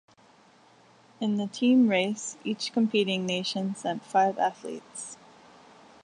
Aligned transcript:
In 1.19 1.37
the 1.37 1.45
team 1.45 1.87
race, 1.87 2.35
each 2.43 2.73
competing 2.73 3.23
nation 3.27 3.75
sent 3.75 4.03
five 4.03 4.39
athletes. 4.39 5.15